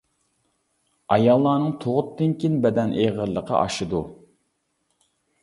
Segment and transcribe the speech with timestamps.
[1.15, 4.03] ئاياللارنىڭ تۇغۇتتىن كېيىن بەدەن ئېغىرلىقى ئاشىدۇ.